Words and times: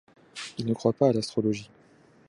Il 0.57 0.65
ne 0.65 0.73
croit 0.73 0.93
pas 0.93 1.09
à 1.09 1.13
l’astrologie! 1.13 1.69